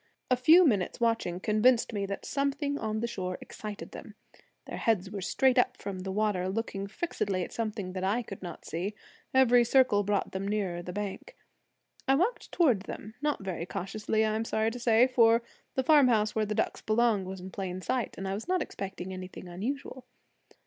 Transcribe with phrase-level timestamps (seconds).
[0.31, 4.15] A few minutes' watching convinced me that something on the shore excited them.
[4.65, 8.41] Their heads were straight up from the water, looking fixedly at something that I could
[8.41, 8.95] not see;
[9.31, 11.35] every circle brought them nearer the bank.
[12.07, 15.43] I walked towards them, not very cautiously, I am sorry to say; for
[15.75, 19.13] the farmhouse where the ducks belonged was in plain sight, and I was not expecting
[19.13, 20.07] anything unusual.